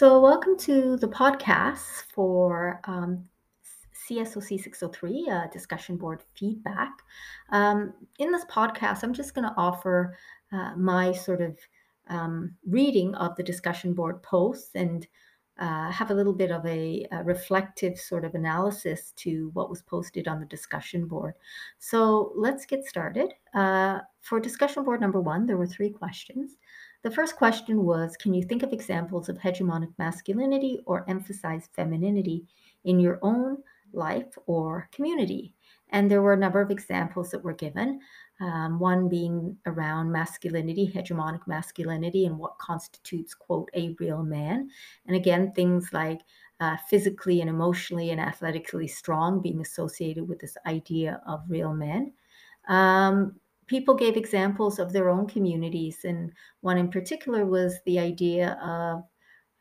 So, 0.00 0.18
welcome 0.18 0.56
to 0.60 0.96
the 0.96 1.08
podcast 1.08 2.04
for 2.14 2.80
um, 2.84 3.22
CSOC 4.08 4.58
603 4.58 5.28
uh, 5.30 5.46
discussion 5.52 5.98
board 5.98 6.22
feedback. 6.34 6.90
Um, 7.50 7.92
in 8.18 8.32
this 8.32 8.46
podcast, 8.46 9.02
I'm 9.02 9.12
just 9.12 9.34
going 9.34 9.46
to 9.46 9.54
offer 9.58 10.16
uh, 10.52 10.74
my 10.74 11.12
sort 11.12 11.42
of 11.42 11.58
um, 12.08 12.54
reading 12.66 13.14
of 13.16 13.36
the 13.36 13.42
discussion 13.42 13.92
board 13.92 14.22
posts 14.22 14.70
and 14.74 15.06
uh, 15.58 15.90
have 15.90 16.10
a 16.10 16.14
little 16.14 16.32
bit 16.32 16.50
of 16.50 16.64
a, 16.64 17.06
a, 17.12 17.22
reflective 17.22 17.98
sort 17.98 18.24
of 18.24 18.34
analysis 18.34 19.12
to 19.16 19.50
what 19.52 19.68
was 19.68 19.82
posted 19.82 20.28
on 20.28 20.40
the 20.40 20.46
discussion 20.46 21.06
board. 21.06 21.34
So 21.78 22.32
let's 22.34 22.64
get 22.64 22.86
started. 22.86 23.34
Uh, 23.52 23.98
for 24.22 24.40
discussion 24.40 24.82
board 24.82 25.02
number 25.02 25.20
one, 25.20 25.44
there 25.44 25.58
were 25.58 25.66
three 25.66 25.90
questions. 25.90 26.56
The 27.02 27.10
first 27.10 27.36
question 27.36 27.84
was 27.84 28.16
Can 28.16 28.34
you 28.34 28.42
think 28.42 28.62
of 28.62 28.72
examples 28.72 29.28
of 29.28 29.38
hegemonic 29.38 29.92
masculinity 29.98 30.80
or 30.86 31.08
emphasized 31.08 31.70
femininity 31.74 32.46
in 32.84 33.00
your 33.00 33.18
own 33.22 33.58
life 33.92 34.36
or 34.46 34.88
community? 34.92 35.54
And 35.92 36.10
there 36.10 36.22
were 36.22 36.34
a 36.34 36.38
number 36.38 36.60
of 36.60 36.70
examples 36.70 37.30
that 37.30 37.42
were 37.42 37.54
given. 37.54 38.00
Um, 38.40 38.78
one 38.78 39.08
being 39.08 39.56
around 39.66 40.12
masculinity, 40.12 40.90
hegemonic 40.94 41.46
masculinity, 41.46 42.26
and 42.26 42.38
what 42.38 42.58
constitutes, 42.58 43.34
quote, 43.34 43.68
a 43.74 43.94
real 43.98 44.22
man. 44.22 44.70
And 45.06 45.16
again, 45.16 45.52
things 45.52 45.92
like 45.92 46.20
uh, 46.60 46.76
physically 46.88 47.40
and 47.40 47.50
emotionally 47.50 48.10
and 48.10 48.20
athletically 48.20 48.86
strong 48.86 49.42
being 49.42 49.60
associated 49.60 50.28
with 50.28 50.38
this 50.38 50.56
idea 50.66 51.20
of 51.26 51.42
real 51.48 51.74
men. 51.74 52.12
Um, 52.68 53.34
people 53.70 53.94
gave 53.94 54.16
examples 54.16 54.80
of 54.80 54.92
their 54.92 55.08
own 55.08 55.28
communities, 55.28 56.04
and 56.04 56.32
one 56.60 56.76
in 56.76 56.90
particular 56.90 57.46
was 57.46 57.78
the 57.86 58.00
idea 58.00 58.58
of 58.60 59.04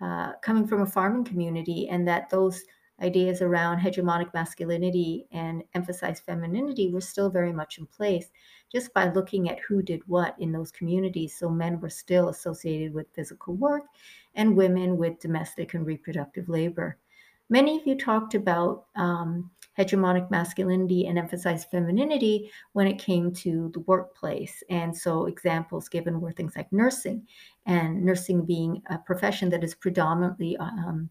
uh, 0.01 0.33
coming 0.41 0.65
from 0.65 0.81
a 0.81 0.85
farming 0.85 1.23
community, 1.23 1.87
and 1.89 2.07
that 2.07 2.27
those 2.31 2.63
ideas 3.03 3.43
around 3.43 3.79
hegemonic 3.79 4.33
masculinity 4.33 5.27
and 5.31 5.63
emphasized 5.75 6.23
femininity 6.23 6.91
were 6.91 6.99
still 6.99 7.29
very 7.29 7.53
much 7.53 7.77
in 7.77 7.85
place 7.85 8.31
just 8.73 8.91
by 8.95 9.09
looking 9.11 9.47
at 9.47 9.59
who 9.59 9.83
did 9.83 10.01
what 10.07 10.35
in 10.39 10.51
those 10.51 10.71
communities. 10.71 11.37
So 11.37 11.47
men 11.47 11.79
were 11.79 11.89
still 11.91 12.29
associated 12.29 12.93
with 12.95 13.13
physical 13.13 13.53
work 13.55 13.83
and 14.33 14.57
women 14.57 14.97
with 14.97 15.19
domestic 15.19 15.75
and 15.75 15.85
reproductive 15.85 16.49
labor. 16.49 16.97
Many 17.49 17.77
of 17.79 17.85
you 17.85 17.95
talked 17.95 18.33
about 18.33 18.85
um, 18.95 19.51
hegemonic 19.79 20.29
masculinity 20.29 21.07
and 21.07 21.17
emphasized 21.17 21.69
femininity 21.69 22.51
when 22.73 22.85
it 22.85 22.99
came 22.99 23.31
to 23.31 23.71
the 23.73 23.79
workplace. 23.81 24.61
And 24.69 24.95
so 24.95 25.25
examples 25.25 25.87
given 25.87 26.19
were 26.19 26.33
things 26.33 26.53
like 26.55 26.71
nursing, 26.73 27.25
and 27.65 28.03
nursing 28.03 28.45
being 28.45 28.81
a 28.89 28.97
profession 28.97 29.49
that 29.49 29.63
is 29.63 29.73
predominantly 29.73 30.57
um, 30.57 31.09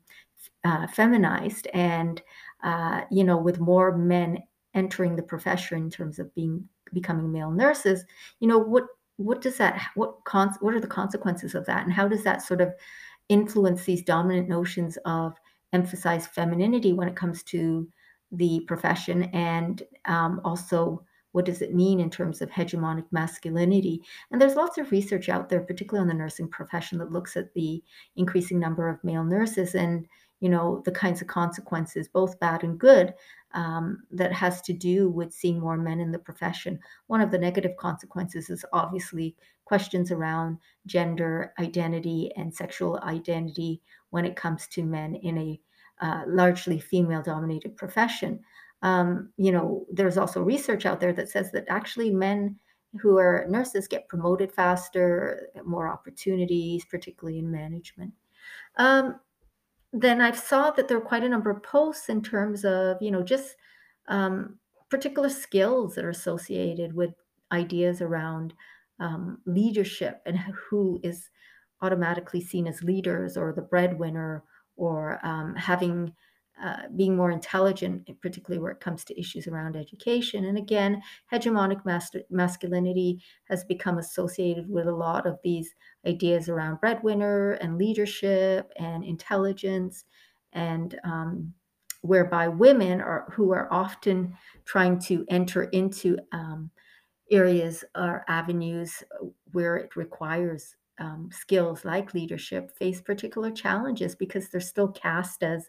uh, 0.65 0.87
feminized 0.89 1.69
and 1.73 2.23
uh, 2.63 3.03
you 3.11 3.25
know 3.25 3.37
with 3.37 3.61
more 3.61 3.97
men 3.97 4.39
entering 4.75 5.17
the 5.17 5.23
profession 5.23 5.79
in 5.79 5.91
terms 5.91 6.19
of 6.19 6.35
being 6.35 6.69
becoming 6.93 7.31
male 7.31 7.51
nurses 7.51 8.05
you 8.41 8.49
know 8.49 8.59
what 8.59 8.85
what 9.17 9.41
does 9.41 9.57
that 9.57 9.81
what 9.95 10.25
cons 10.25 10.57
what 10.61 10.75
are 10.75 10.81
the 10.81 10.87
consequences 10.87 11.55
of 11.55 11.65
that 11.67 11.85
and 11.85 11.93
how 11.93 12.09
does 12.09 12.25
that 12.25 12.43
sort 12.43 12.61
of 12.61 12.73
influence 13.29 13.85
these 13.85 14.03
dominant 14.03 14.49
notions 14.49 14.99
of 15.05 15.35
emphasized 15.73 16.31
femininity 16.31 16.93
when 16.93 17.09
it 17.09 17.17
comes 17.17 17.43
to 17.43 17.89
the 18.33 18.61
profession 18.67 19.25
and 19.25 19.83
um, 20.05 20.41
also 20.45 21.05
what 21.33 21.45
does 21.45 21.63
it 21.63 21.75
mean 21.75 22.01
in 22.01 22.11
terms 22.11 22.41
of 22.41 22.51
hegemonic 22.51 23.05
masculinity. 23.11 24.01
And 24.31 24.41
there's 24.41 24.57
lots 24.57 24.79
of 24.79 24.91
research 24.91 25.29
out 25.29 25.49
there 25.49 25.61
particularly 25.61 26.03
on 26.03 26.09
the 26.09 26.15
nursing 26.15 26.49
profession 26.49 26.99
that 26.99 27.13
looks 27.13 27.37
at 27.37 27.53
the 27.55 27.83
increasing 28.17 28.59
number 28.59 28.89
of 28.89 29.03
male 29.05 29.25
nurses 29.25 29.75
and 29.75 30.07
you 30.41 30.49
know 30.49 30.83
the 30.85 30.93
kinds 30.93 31.21
of 31.21 31.27
consequences 31.27 32.09
both 32.09 32.39
bad 32.39 32.63
and 32.63 32.79
good 32.79 33.13
um, 33.55 34.03
that 34.11 34.33
has 34.33 34.61
to 34.63 34.73
do 34.73 35.09
with 35.11 35.33
seeing 35.33 35.59
more 35.59 35.77
men 35.77 36.01
in 36.01 36.13
the 36.13 36.19
profession. 36.19 36.79
One 37.07 37.21
of 37.21 37.31
the 37.31 37.39
negative 37.39 37.77
consequences 37.77 38.51
is 38.51 38.65
obviously 38.73 39.37
questions 39.65 40.11
around 40.11 40.59
gender 40.87 41.53
identity 41.59 42.31
and 42.37 42.55
sexual 42.55 42.99
identity 43.03 43.83
when 44.11 44.25
it 44.25 44.37
comes 44.37 44.67
to 44.69 44.83
men 44.83 45.15
in 45.17 45.39
a 45.39 45.61
largely 46.27 46.79
female 46.79 47.23
dominated 47.23 47.77
profession. 47.77 48.41
Um, 48.83 49.31
you 49.37 49.51
know 49.51 49.87
there's 49.93 50.17
also 50.17 50.41
research 50.43 50.87
out 50.87 51.01
there 51.01 51.13
that 51.13 51.29
says 51.29 51.51
that 51.53 51.65
actually 51.69 52.11
men 52.11 52.57
who 53.01 53.19
are 53.19 53.45
nurses 53.49 53.89
get 53.89 54.09
promoted 54.09 54.53
faster 54.53 55.49
more 55.65 55.89
opportunities 55.89 56.85
particularly 56.85 57.39
in 57.39 57.51
management. 57.51 58.13
Um, 58.77 59.21
then 59.93 60.21
I 60.21 60.33
saw 60.33 60.71
that 60.73 60.89
there 60.89 60.99
are 60.99 61.03
quite 61.03 61.25
a 61.25 61.29
number 61.29 61.51
of 61.51 61.63
posts 61.63 62.09
in 62.09 62.23
terms 62.23 62.65
of, 62.65 62.99
you 63.01 63.11
know, 63.11 63.23
just 63.23 63.57
um, 64.09 64.59
particular 64.91 65.29
skills 65.29 65.95
that 65.95 66.05
are 66.05 66.11
associated 66.11 66.95
with 66.95 67.11
ideas 67.53 68.03
around 68.03 68.55
um, 69.01 69.39
leadership 69.47 70.21
and 70.27 70.39
who 70.39 71.01
is 71.03 71.31
automatically 71.81 72.41
seen 72.41 72.67
as 72.67 72.83
leaders 72.83 73.37
or 73.37 73.53
the 73.53 73.63
breadwinner 73.63 74.45
or 74.79 75.19
um, 75.23 75.55
having 75.57 76.15
uh, 76.63 76.89
being 76.97 77.17
more 77.17 77.31
intelligent, 77.31 78.11
particularly 78.21 78.61
where 78.61 78.73
it 78.73 78.81
comes 78.81 79.05
to 79.05 79.21
issues 79.21 79.47
around 79.47 79.77
education. 79.77 80.45
And 80.45 80.59
again, 80.59 81.01
hegemonic 81.33 81.85
mas- 81.85 82.11
masculinity 82.31 83.23
has 83.45 83.63
become 83.65 83.99
associated 83.99 84.69
with 84.69 84.89
a 84.89 84.95
lot 84.95 85.25
of 85.25 85.39
these 85.45 85.73
ideas 86.05 86.49
around 86.49 86.81
breadwinner 86.81 87.53
and 87.53 87.79
leadership 87.79 88.73
and 88.77 89.05
intelligence, 89.05 90.05
and 90.53 90.99
um, 91.05 91.55
whereby 92.01 92.49
women 92.49 93.01
are 93.01 93.33
who 93.33 93.53
are 93.53 93.73
often 93.73 94.37
trying 94.65 94.99
to 94.99 95.25
enter 95.29 95.65
into 95.65 96.19
um, 96.33 96.71
areas 97.31 97.85
or 97.97 98.25
avenues 98.27 99.05
where 99.53 99.77
it 99.77 99.95
requires 99.95 100.75
um, 100.99 101.29
skills 101.33 101.85
like 101.85 102.15
leadership 102.15 102.77
face 102.77 103.01
particular 103.01 103.51
challenges 103.51 104.15
because 104.15 104.49
they're 104.49 104.61
still 104.61 104.89
cast 104.89 105.43
as 105.43 105.69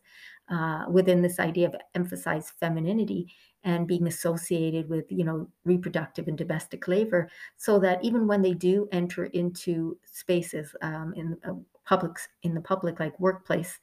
uh, 0.50 0.86
within 0.90 1.22
this 1.22 1.40
idea 1.40 1.68
of 1.68 1.76
emphasized 1.96 2.52
femininity 2.60 3.28
and 3.64 3.88
being 3.88 4.08
associated 4.08 4.90
with 4.90 5.06
you 5.10 5.24
know 5.24 5.48
reproductive 5.66 6.28
and 6.28 6.38
domestic 6.38 6.88
labor 6.88 7.30
so 7.58 7.78
that 7.80 8.04
even 8.04 8.28
when 8.28 8.42
they 8.42 8.54
do 8.54 8.88
enter 8.92 9.26
into 9.26 9.98
spaces 10.06 10.76
um, 10.82 11.14
in 11.16 11.38
uh, 11.48 11.54
public 11.86 12.18
in 12.44 12.54
the 12.54 12.62
public 12.62 13.00
like 13.00 13.20
workplace 13.20 13.80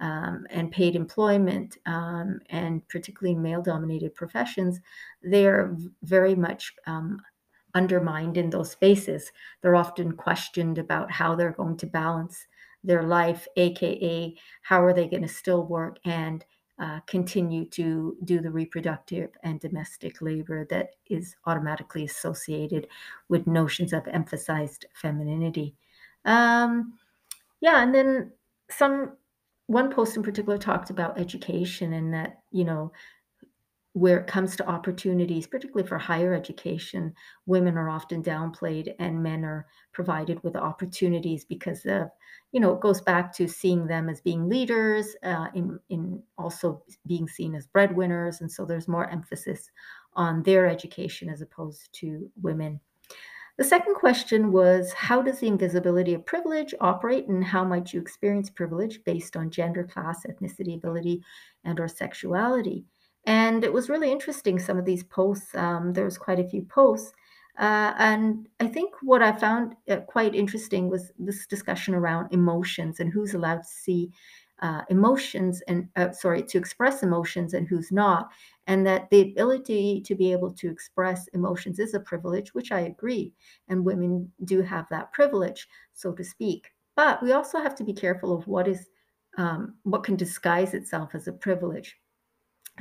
um, 0.00 0.46
and 0.50 0.70
paid 0.70 0.94
employment 0.94 1.78
um, 1.86 2.38
and 2.50 2.86
particularly 2.88 3.36
male 3.36 3.62
dominated 3.62 4.14
professions 4.14 4.80
they're 5.22 5.76
very 6.02 6.34
much 6.34 6.72
um, 6.86 7.20
undermined 7.76 8.36
in 8.36 8.50
those 8.50 8.70
spaces 8.70 9.30
they're 9.60 9.76
often 9.76 10.12
questioned 10.12 10.78
about 10.78 11.10
how 11.12 11.34
they're 11.34 11.52
going 11.52 11.76
to 11.76 11.86
balance 11.86 12.46
their 12.82 13.02
life, 13.02 13.46
aka 13.56 14.34
how 14.62 14.82
are 14.82 14.94
they 14.94 15.06
going 15.06 15.22
to 15.22 15.28
still 15.28 15.64
work 15.64 15.98
and 16.04 16.44
uh, 16.78 17.00
continue 17.06 17.64
to 17.64 18.16
do 18.24 18.40
the 18.40 18.50
reproductive 18.50 19.30
and 19.42 19.60
domestic 19.60 20.20
labor 20.20 20.66
that 20.68 20.90
is 21.08 21.34
automatically 21.46 22.04
associated 22.04 22.86
with 23.28 23.46
notions 23.46 23.92
of 23.92 24.06
emphasized 24.08 24.84
femininity. 24.94 25.74
Um, 26.26 26.98
yeah, 27.60 27.82
and 27.82 27.94
then 27.94 28.32
some 28.70 29.16
one 29.68 29.90
post 29.90 30.16
in 30.16 30.22
particular 30.22 30.58
talked 30.58 30.90
about 30.90 31.18
education 31.18 31.94
and 31.94 32.12
that 32.14 32.40
you 32.52 32.64
know 32.64 32.92
where 33.96 34.18
it 34.18 34.26
comes 34.26 34.54
to 34.54 34.68
opportunities, 34.68 35.46
particularly 35.46 35.88
for 35.88 35.96
higher 35.96 36.34
education, 36.34 37.14
women 37.46 37.78
are 37.78 37.88
often 37.88 38.22
downplayed 38.22 38.94
and 38.98 39.22
men 39.22 39.42
are 39.42 39.66
provided 39.94 40.38
with 40.44 40.54
opportunities 40.54 41.46
because 41.46 41.82
of, 41.86 42.10
you 42.52 42.60
know, 42.60 42.74
it 42.74 42.82
goes 42.82 43.00
back 43.00 43.34
to 43.34 43.48
seeing 43.48 43.86
them 43.86 44.10
as 44.10 44.20
being 44.20 44.50
leaders, 44.50 45.16
uh, 45.22 45.46
in, 45.54 45.80
in 45.88 46.22
also 46.36 46.82
being 47.06 47.26
seen 47.26 47.54
as 47.54 47.66
breadwinners. 47.66 48.42
And 48.42 48.52
so 48.52 48.66
there's 48.66 48.86
more 48.86 49.08
emphasis 49.08 49.70
on 50.12 50.42
their 50.42 50.66
education 50.66 51.30
as 51.30 51.40
opposed 51.40 51.88
to 51.94 52.30
women. 52.42 52.78
The 53.56 53.64
second 53.64 53.94
question 53.94 54.52
was 54.52 54.92
How 54.92 55.22
does 55.22 55.40
the 55.40 55.48
invisibility 55.48 56.12
of 56.12 56.26
privilege 56.26 56.74
operate, 56.82 57.28
and 57.28 57.42
how 57.42 57.64
might 57.64 57.94
you 57.94 58.00
experience 58.02 58.50
privilege 58.50 59.02
based 59.04 59.38
on 59.38 59.48
gender, 59.50 59.84
class, 59.84 60.26
ethnicity, 60.26 60.74
ability, 60.74 61.22
and 61.64 61.80
or 61.80 61.88
sexuality? 61.88 62.84
And 63.26 63.64
it 63.64 63.72
was 63.72 63.88
really 63.88 64.10
interesting, 64.10 64.58
some 64.58 64.78
of 64.78 64.84
these 64.84 65.02
posts. 65.02 65.54
Um, 65.54 65.92
there 65.92 66.04
was 66.04 66.16
quite 66.16 66.38
a 66.38 66.48
few 66.48 66.62
posts. 66.62 67.12
Uh, 67.58 67.94
and 67.98 68.48
I 68.60 68.66
think 68.66 68.94
what 69.02 69.22
I 69.22 69.32
found 69.32 69.74
uh, 69.88 69.96
quite 69.96 70.34
interesting 70.34 70.90
was 70.90 71.12
this 71.18 71.46
discussion 71.46 71.94
around 71.94 72.32
emotions 72.32 73.00
and 73.00 73.10
who's 73.12 73.34
allowed 73.34 73.62
to 73.62 73.68
see 73.68 74.10
uh, 74.60 74.82
emotions 74.90 75.62
and, 75.68 75.88
uh, 75.96 76.12
sorry, 76.12 76.42
to 76.42 76.58
express 76.58 77.02
emotions 77.02 77.54
and 77.54 77.66
who's 77.66 77.90
not. 77.90 78.30
And 78.66 78.86
that 78.86 79.08
the 79.10 79.22
ability 79.22 80.02
to 80.02 80.14
be 80.14 80.32
able 80.32 80.52
to 80.52 80.70
express 80.70 81.28
emotions 81.28 81.78
is 81.78 81.94
a 81.94 82.00
privilege, 82.00 82.54
which 82.54 82.72
I 82.72 82.80
agree. 82.80 83.32
And 83.68 83.84
women 83.84 84.30
do 84.44 84.62
have 84.62 84.86
that 84.90 85.12
privilege, 85.12 85.66
so 85.94 86.12
to 86.12 86.24
speak. 86.24 86.70
But 86.94 87.22
we 87.22 87.32
also 87.32 87.60
have 87.60 87.74
to 87.76 87.84
be 87.84 87.92
careful 87.92 88.36
of 88.36 88.46
what 88.46 88.68
is 88.68 88.88
um, 89.38 89.74
what 89.82 90.02
can 90.02 90.16
disguise 90.16 90.72
itself 90.72 91.14
as 91.14 91.28
a 91.28 91.32
privilege. 91.32 91.94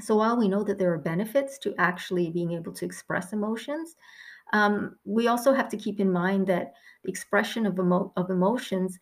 So 0.02 0.16
while 0.16 0.38
we 0.38 0.48
know 0.48 0.64
that 0.64 0.78
there 0.78 0.94
are 0.94 0.98
benefits 0.98 1.58
to 1.60 1.74
actually 1.78 2.30
being 2.30 2.52
able 2.52 2.74
to 2.74 2.86
express 2.86 3.34
emotions, 3.34 3.96
um, 4.54 4.96
we 5.06 5.28
also 5.28 5.54
have 5.54 5.70
to 5.70 5.78
keep 5.78 6.00
in 6.00 6.12
mind 6.12 6.48
that 6.48 6.74
the 7.04 7.10
expression 7.10 7.66
of, 7.66 7.80
emo- 7.80 8.12
of 8.18 8.30
emotions 8.30 9.00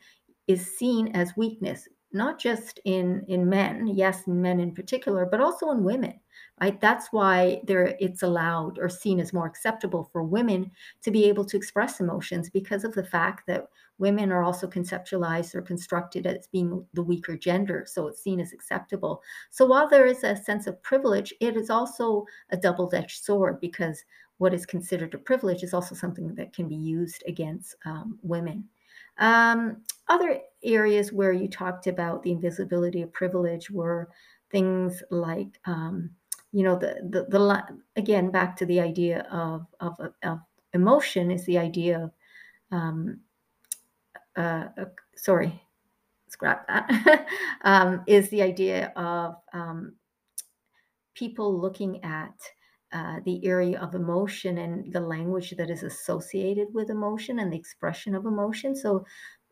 is 0.47 0.77
seen 0.77 1.09
as 1.15 1.35
weakness 1.35 1.87
not 2.13 2.39
just 2.39 2.79
in 2.85 3.23
in 3.27 3.47
men 3.47 3.87
yes 3.87 4.27
in 4.27 4.41
men 4.41 4.59
in 4.59 4.73
particular 4.73 5.25
but 5.25 5.41
also 5.41 5.71
in 5.71 5.83
women 5.83 6.19
right? 6.61 6.79
That's 6.79 7.11
why 7.11 7.61
there 7.65 7.95
it's 7.99 8.23
allowed 8.23 8.77
or 8.79 8.89
seen 8.89 9.19
as 9.19 9.33
more 9.33 9.45
acceptable 9.45 10.09
for 10.11 10.23
women 10.23 10.71
to 11.01 11.11
be 11.11 11.25
able 11.25 11.45
to 11.45 11.57
express 11.57 11.99
emotions 11.99 12.49
because 12.49 12.83
of 12.83 12.93
the 12.93 13.03
fact 13.03 13.47
that 13.47 13.67
women 13.97 14.31
are 14.31 14.43
also 14.43 14.67
conceptualized 14.67 15.55
or 15.55 15.61
constructed 15.61 16.25
as 16.25 16.47
being 16.47 16.85
the 16.93 17.03
weaker 17.03 17.37
gender 17.37 17.85
so 17.87 18.07
it's 18.07 18.23
seen 18.23 18.39
as 18.39 18.53
acceptable. 18.53 19.21
So 19.49 19.65
while 19.65 19.89
there 19.89 20.05
is 20.05 20.23
a 20.23 20.35
sense 20.35 20.67
of 20.67 20.81
privilege 20.83 21.33
it 21.39 21.57
is 21.57 21.69
also 21.69 22.25
a 22.49 22.57
double-edged 22.57 23.23
sword 23.23 23.59
because 23.59 24.03
what 24.37 24.53
is 24.53 24.65
considered 24.65 25.13
a 25.13 25.17
privilege 25.17 25.63
is 25.63 25.73
also 25.73 25.95
something 25.95 26.33
that 26.35 26.53
can 26.53 26.67
be 26.67 26.75
used 26.75 27.23
against 27.27 27.75
um, 27.85 28.17
women 28.23 28.65
um, 29.17 29.83
other 30.07 30.39
areas 30.63 31.11
where 31.11 31.31
you 31.31 31.47
talked 31.47 31.87
about 31.87 32.23
the 32.23 32.31
invisibility 32.31 33.01
of 33.01 33.13
privilege 33.13 33.69
were 33.69 34.09
things 34.51 35.01
like, 35.09 35.59
um, 35.65 36.09
you 36.51 36.63
know, 36.63 36.77
the, 36.77 36.99
the, 37.09 37.25
the, 37.29 37.63
again, 37.95 38.29
back 38.29 38.55
to 38.57 38.65
the 38.65 38.79
idea 38.79 39.27
of, 39.31 39.65
of, 39.79 39.99
of 40.23 40.39
emotion 40.73 41.31
is 41.31 41.45
the 41.45 41.57
idea 41.57 42.03
of, 42.03 42.11
um, 42.71 43.19
uh, 44.35 44.65
uh, 44.77 44.85
sorry, 45.15 45.61
scrap 46.27 46.67
that, 46.67 47.27
um, 47.63 48.03
is 48.07 48.29
the 48.29 48.41
idea 48.41 48.91
of 48.95 49.35
um, 49.53 49.93
people 51.13 51.59
looking 51.59 52.03
at 52.03 52.33
uh, 52.93 53.19
the 53.25 53.43
area 53.45 53.79
of 53.79 53.95
emotion 53.95 54.59
and 54.59 54.93
the 54.93 54.99
language 54.99 55.51
that 55.57 55.69
is 55.71 55.81
associated 55.81 56.67
with 56.73 56.91
emotion 56.91 57.39
and 57.39 57.51
the 57.51 57.57
expression 57.57 58.13
of 58.13 58.25
emotion. 58.25 58.75
So, 58.75 59.05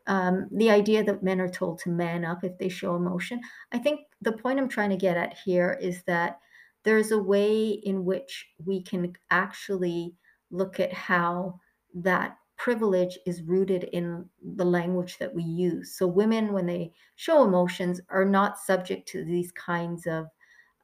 um, 0.06 0.48
the 0.52 0.70
idea 0.70 1.02
that 1.04 1.22
men 1.22 1.40
are 1.40 1.48
told 1.48 1.78
to 1.80 1.90
man 1.90 2.24
up 2.24 2.44
if 2.44 2.56
they 2.58 2.68
show 2.68 2.96
emotion. 2.96 3.40
I 3.72 3.78
think 3.78 4.00
the 4.20 4.32
point 4.32 4.58
I'm 4.58 4.68
trying 4.68 4.90
to 4.90 4.96
get 4.96 5.16
at 5.16 5.36
here 5.44 5.78
is 5.80 6.02
that 6.04 6.38
there's 6.84 7.10
a 7.10 7.22
way 7.22 7.70
in 7.70 8.04
which 8.04 8.46
we 8.64 8.82
can 8.82 9.12
actually 9.30 10.14
look 10.50 10.80
at 10.80 10.92
how 10.92 11.60
that 11.94 12.36
privilege 12.56 13.18
is 13.26 13.42
rooted 13.42 13.84
in 13.92 14.24
the 14.54 14.64
language 14.64 15.18
that 15.18 15.34
we 15.34 15.42
use. 15.42 15.96
So, 15.96 16.06
women, 16.06 16.52
when 16.52 16.66
they 16.66 16.92
show 17.16 17.42
emotions, 17.42 18.00
are 18.08 18.24
not 18.24 18.58
subject 18.58 19.08
to 19.08 19.24
these 19.24 19.50
kinds 19.52 20.06
of 20.06 20.26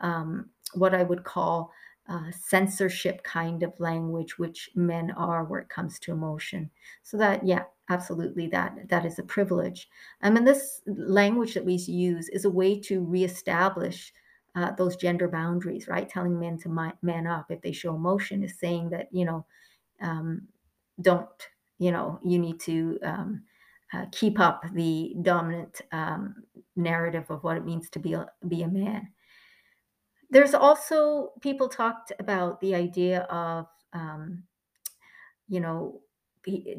um, 0.01 0.51
what 0.75 0.95
I 0.95 1.03
would 1.05 1.23
call 1.25 1.71
uh, 2.09 2.31
censorship 2.31 3.23
kind 3.23 3.63
of 3.63 3.79
language, 3.79 4.39
which 4.39 4.71
men 4.75 5.11
are 5.13 5.45
where 5.45 5.61
it 5.61 5.69
comes 5.69 5.99
to 5.99 6.13
emotion. 6.13 6.71
So 7.03 7.17
that, 7.19 7.47
yeah, 7.47 7.65
absolutely, 7.91 8.47
that 8.49 8.89
that 8.89 9.05
is 9.05 9.19
a 9.19 9.23
privilege. 9.23 9.89
I 10.23 10.31
mean, 10.31 10.45
this 10.45 10.81
language 10.87 11.55
that 11.55 11.65
we 11.65 11.75
use 11.75 12.29
is 12.31 12.45
a 12.45 12.51
way 12.51 12.81
to 12.81 13.05
reestablish 13.05 14.13
uh, 14.55 14.73
those 14.73 14.97
gender 14.97 15.29
boundaries, 15.29 15.87
right? 15.87 16.09
Telling 16.09 16.39
men 16.41 16.59
to 16.61 16.93
man 17.03 17.27
up 17.27 17.51
if 17.51 17.61
they 17.61 17.73
show 17.73 17.95
emotion 17.95 18.43
is 18.43 18.59
saying 18.59 18.91
that 18.91 19.09
you 19.13 19.25
know, 19.25 19.45
um, 20.01 20.49
don't 21.01 21.29
you 21.79 21.93
know, 21.93 22.19
you 22.25 22.39
need 22.39 22.61
to. 22.61 22.99
Um, 23.03 23.43
uh, 23.95 24.05
keep 24.13 24.39
up 24.39 24.65
the 24.75 25.15
dominant 25.23 25.81
um, 25.93 26.35
narrative 26.77 27.25
of 27.31 27.43
what 27.43 27.57
it 27.57 27.65
means 27.65 27.89
to 27.89 27.99
be 27.99 28.13
a, 28.13 28.27
be 28.47 28.63
a 28.63 28.69
man. 28.69 29.09
There's 30.31 30.55
also 30.55 31.33
people 31.41 31.69
talked 31.69 32.13
about 32.19 32.61
the 32.61 32.75
idea 32.75 33.23
of, 33.23 33.67
um, 33.93 34.45
you 35.49 35.61
know, 35.61 36.03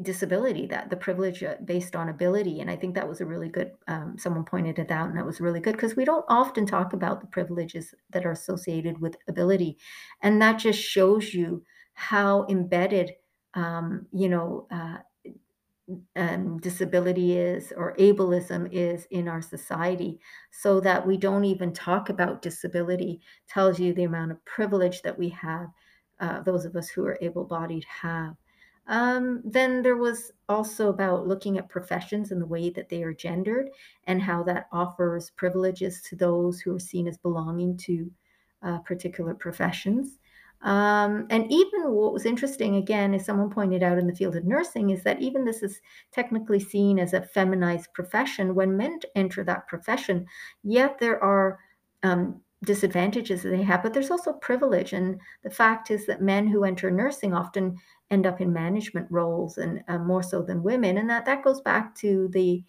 disability, 0.02 0.66
that 0.66 0.90
the 0.90 0.96
privilege 0.96 1.44
uh, 1.44 1.54
based 1.64 1.94
on 1.94 2.08
ability. 2.08 2.60
And 2.60 2.70
I 2.70 2.76
think 2.76 2.94
that 2.94 3.08
was 3.08 3.20
a 3.20 3.26
really 3.26 3.48
good, 3.48 3.72
um, 3.86 4.16
someone 4.18 4.44
pointed 4.44 4.78
it 4.80 4.90
out, 4.90 5.08
and 5.08 5.16
that 5.18 5.26
was 5.26 5.40
really 5.40 5.60
good 5.60 5.72
because 5.76 5.94
we 5.94 6.04
don't 6.04 6.24
often 6.28 6.66
talk 6.66 6.92
about 6.92 7.20
the 7.20 7.26
privileges 7.28 7.94
that 8.10 8.26
are 8.26 8.32
associated 8.32 9.00
with 9.00 9.16
ability. 9.28 9.78
And 10.22 10.40
that 10.42 10.58
just 10.58 10.80
shows 10.80 11.34
you 11.34 11.64
how 11.94 12.46
embedded, 12.48 13.12
um, 13.54 14.06
you 14.12 14.28
know, 14.28 14.66
uh, 14.72 14.98
um, 16.16 16.58
disability 16.58 17.36
is 17.36 17.72
or 17.76 17.94
ableism 17.96 18.68
is 18.72 19.06
in 19.10 19.28
our 19.28 19.42
society 19.42 20.20
so 20.50 20.80
that 20.80 21.06
we 21.06 21.16
don't 21.16 21.44
even 21.44 21.72
talk 21.72 22.08
about 22.08 22.42
disability 22.42 23.20
tells 23.48 23.78
you 23.78 23.92
the 23.92 24.04
amount 24.04 24.30
of 24.30 24.44
privilege 24.44 25.02
that 25.02 25.18
we 25.18 25.28
have 25.28 25.68
uh, 26.20 26.40
those 26.42 26.64
of 26.64 26.76
us 26.76 26.88
who 26.88 27.04
are 27.06 27.18
able-bodied 27.20 27.84
have. 27.84 28.34
Um, 28.86 29.42
then 29.44 29.82
there 29.82 29.96
was 29.96 30.32
also 30.48 30.88
about 30.88 31.26
looking 31.26 31.58
at 31.58 31.68
professions 31.68 32.32
and 32.32 32.40
the 32.40 32.46
way 32.46 32.70
that 32.70 32.88
they 32.88 33.02
are 33.02 33.14
gendered 33.14 33.70
and 34.04 34.20
how 34.20 34.42
that 34.44 34.66
offers 34.72 35.30
privileges 35.30 36.02
to 36.08 36.16
those 36.16 36.60
who 36.60 36.74
are 36.74 36.80
seen 36.80 37.06
as 37.06 37.16
belonging 37.16 37.76
to 37.78 38.10
uh, 38.62 38.78
particular 38.80 39.34
professions 39.34 40.18
um, 40.62 41.26
and 41.30 41.50
even 41.50 41.90
what 41.92 42.12
was 42.12 42.26
interesting, 42.26 42.76
again, 42.76 43.14
as 43.14 43.24
someone 43.24 43.50
pointed 43.50 43.82
out 43.82 43.98
in 43.98 44.06
the 44.06 44.14
field 44.14 44.36
of 44.36 44.44
nursing, 44.44 44.90
is 44.90 45.02
that 45.04 45.20
even 45.20 45.44
this 45.44 45.62
is 45.62 45.80
technically 46.12 46.60
seen 46.60 46.98
as 46.98 47.14
a 47.14 47.22
feminized 47.22 47.92
profession. 47.94 48.54
When 48.54 48.76
men 48.76 49.00
enter 49.14 49.42
that 49.44 49.68
profession, 49.68 50.26
yet 50.62 50.98
there 50.98 51.22
are 51.24 51.58
um, 52.02 52.40
disadvantages 52.64 53.42
that 53.42 53.50
they 53.50 53.62
have, 53.62 53.82
but 53.82 53.94
there's 53.94 54.10
also 54.10 54.34
privilege. 54.34 54.92
And 54.92 55.18
the 55.42 55.50
fact 55.50 55.90
is 55.90 56.04
that 56.06 56.20
men 56.20 56.46
who 56.46 56.64
enter 56.64 56.90
nursing 56.90 57.32
often 57.32 57.78
end 58.10 58.26
up 58.26 58.40
in 58.40 58.52
management 58.52 59.06
roles 59.10 59.56
and 59.56 59.82
uh, 59.88 59.98
more 59.98 60.22
so 60.22 60.42
than 60.42 60.62
women. 60.62 60.98
And 60.98 61.08
that, 61.08 61.24
that 61.24 61.42
goes 61.42 61.62
back 61.62 61.94
to 61.96 62.28
the 62.32 62.62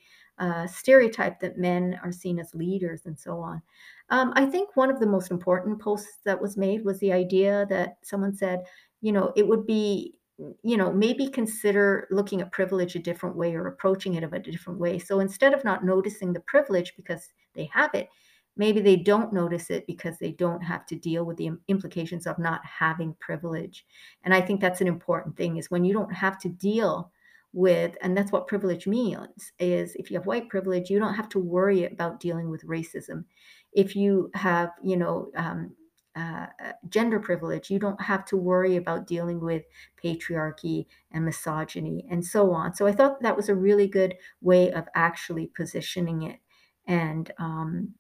stereotype 0.67 1.39
that 1.39 1.57
men 1.57 1.99
are 2.03 2.11
seen 2.11 2.39
as 2.39 2.53
leaders 2.55 3.05
and 3.05 3.17
so 3.17 3.39
on. 3.39 3.61
Um, 4.09 4.33
I 4.35 4.45
think 4.45 4.75
one 4.75 4.89
of 4.89 4.99
the 4.99 5.07
most 5.07 5.31
important 5.31 5.79
posts 5.79 6.19
that 6.25 6.41
was 6.41 6.57
made 6.57 6.83
was 6.83 6.99
the 6.99 7.13
idea 7.13 7.65
that 7.69 7.97
someone 8.01 8.33
said, 8.33 8.63
you 9.01 9.11
know, 9.11 9.31
it 9.35 9.47
would 9.47 9.65
be, 9.65 10.15
you 10.63 10.77
know, 10.77 10.91
maybe 10.91 11.27
consider 11.27 12.07
looking 12.11 12.41
at 12.41 12.51
privilege 12.51 12.95
a 12.95 12.99
different 12.99 13.35
way 13.35 13.53
or 13.53 13.67
approaching 13.67 14.15
it 14.15 14.23
of 14.23 14.33
a 14.33 14.39
different 14.39 14.79
way. 14.79 14.99
So 14.99 15.19
instead 15.19 15.53
of 15.53 15.63
not 15.63 15.85
noticing 15.85 16.33
the 16.33 16.39
privilege 16.41 16.93
because 16.95 17.29
they 17.53 17.69
have 17.73 17.93
it, 17.93 18.10
maybe 18.57 18.81
they 18.81 18.98
don't 18.98 19.31
notice 19.33 19.69
it 19.69 19.88
because 19.88 20.17
they 20.17 20.31
don't 20.31 20.62
have 20.62 20.86
to 20.88 20.95
deal 20.95 21.24
with 21.24 21.38
the 21.38 21.51
implications 21.67 22.27
of 22.27 22.38
not 22.38 22.65
having 22.65 23.15
privilege. 23.19 23.86
And 24.24 24.33
I 24.33 24.41
think 24.41 24.60
that's 24.60 24.81
an 24.81 24.88
important 24.88 25.38
thing 25.38 25.57
is 25.57 25.71
when 25.71 25.86
you 25.86 25.93
don't 25.93 26.13
have 26.13 26.38
to 26.39 26.50
deal 26.50 27.12
with 27.53 27.98
and 28.01 28.15
that's 28.17 28.31
what 28.31 28.48
privilege 28.48 28.88
means 28.88 29.51
is 29.60 29.96
if 29.96 30.10
you 30.10 30.17
have 30.17 30.25
white 30.25 30.50
privilege 30.50 30.89
you 30.89 31.00
don't 31.00 31.15
have 31.15 31.27
to 31.29 31.39
worry 31.39 31.84
about 31.86 32.20
dealing 32.20 32.50
with 32.50 32.65
racism. 32.65 33.25
If 33.74 33.96
you 33.96 34.31
have 34.36 34.72
you 34.84 34.98
know 34.98 35.31
um, 35.36 35.75
uh, 36.15 36.48
gender 36.89 37.20
privilege 37.20 37.70
you 37.70 37.79
don't 37.79 38.01
have 38.01 38.25
to 38.25 38.38
worry 38.38 38.75
about 38.75 39.08
dealing 39.08 39.39
with 39.39 39.63
patriarchy 40.03 40.86
and 41.12 41.25
misogyny 41.25 42.05
and 42.10 42.25
so 42.25 42.51
on. 42.53 42.74
So 42.74 42.88
i 42.88 42.91
thought 42.91 43.22
that 43.22 43.38
was 43.38 43.50
a 43.50 43.55
really 43.55 43.88
good 43.88 44.15
way 44.41 44.72
of 44.72 44.88
actually 44.96 45.48
positioning 45.48 46.24
it. 46.24 46.39
And 46.88 47.31
um, 47.38 47.96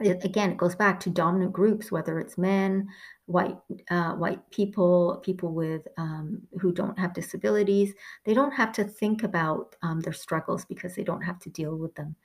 it, 0.00 0.24
again, 0.24 0.50
it 0.50 0.56
goes 0.56 0.74
back 0.74 1.00
to 1.00 1.10
dominant 1.10 1.52
groups, 1.52 1.90
whether 1.90 2.18
it's 2.18 2.38
men, 2.38 2.88
white 3.26 3.56
uh, 3.90 4.12
white 4.12 4.40
people, 4.50 5.20
people 5.24 5.52
with 5.52 5.86
um, 5.96 6.42
who 6.60 6.72
don't 6.72 6.98
have 6.98 7.14
disabilities. 7.14 7.92
They 8.24 8.34
don't 8.34 8.52
have 8.52 8.72
to 8.72 8.84
think 8.84 9.22
about 9.22 9.76
um, 9.82 10.00
their 10.00 10.12
struggles 10.12 10.64
because 10.64 10.94
they 10.94 11.04
don't 11.04 11.22
have 11.22 11.38
to 11.40 11.50
deal 11.50 11.76
with 11.76 11.94
them. 11.94 12.16